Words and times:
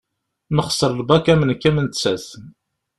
Nexser 0.55 0.91
lbak 0.99 1.25
am 1.33 1.41
nekk 1.49 1.63
am 1.69 1.77
nettat. 1.85 2.25